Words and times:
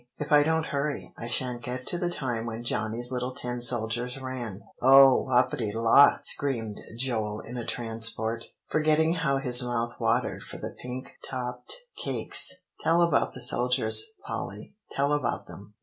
if 0.17 0.31
I 0.31 0.41
don't 0.41 0.65
hurry, 0.65 1.13
I 1.15 1.27
sha'n't 1.27 1.61
get 1.61 1.85
to 1.85 1.99
the 1.99 2.09
time 2.09 2.47
when 2.47 2.63
Johnny's 2.63 3.11
little 3.11 3.35
tin 3.35 3.61
soldiers 3.61 4.19
ran." 4.19 4.63
"Oh 4.81 5.25
whoppity 5.29 5.71
la!" 5.75 6.17
screamed 6.23 6.77
Joel 6.97 7.41
in 7.41 7.55
a 7.55 7.63
transport, 7.63 8.45
forgetting 8.67 9.13
how 9.13 9.37
his 9.37 9.61
mouth 9.63 9.93
watered 9.99 10.41
for 10.41 10.57
the 10.57 10.75
pink 10.81 11.11
topped 11.23 11.75
cakes; 12.03 12.51
"tell 12.79 13.03
about 13.03 13.35
the 13.35 13.41
soldiers, 13.41 14.11
Polly; 14.25 14.73
tell 14.89 15.13
about 15.13 15.45
them." 15.45 15.75